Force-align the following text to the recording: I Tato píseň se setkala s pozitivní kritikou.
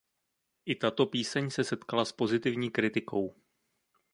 I 0.65 0.75
Tato 0.77 1.05
píseň 1.05 1.49
se 1.49 1.63
setkala 1.63 2.05
s 2.05 2.11
pozitivní 2.11 2.71
kritikou. 2.71 3.35